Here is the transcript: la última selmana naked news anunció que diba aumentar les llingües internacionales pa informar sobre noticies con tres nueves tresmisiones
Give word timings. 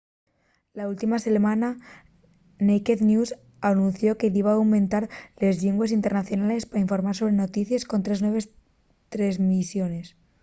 la 0.77 0.83
última 0.93 1.17
selmana 1.25 1.69
naked 2.69 2.99
news 3.09 3.29
anunció 3.71 4.11
que 4.23 4.31
diba 4.37 4.53
aumentar 4.55 5.03
les 5.43 5.55
llingües 5.63 5.95
internacionales 5.99 6.67
pa 6.71 6.83
informar 6.85 7.13
sobre 7.19 7.37
noticies 7.43 7.85
con 7.91 7.99
tres 8.07 8.21
nueves 8.25 8.45
tresmisiones 9.17 10.07